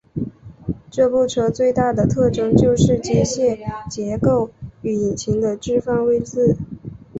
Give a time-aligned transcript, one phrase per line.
[0.89, 4.49] 这部车最大的特征就是机械结构
[4.81, 6.57] 与引擎的置放位子。